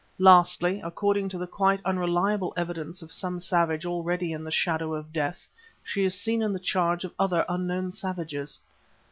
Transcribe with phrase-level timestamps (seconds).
[0.17, 5.13] Lastly, according to the quite unreliable evidence of some savage already in the shadow of
[5.13, 5.47] death,
[5.83, 8.59] she is seen in the charge of other unknown savages.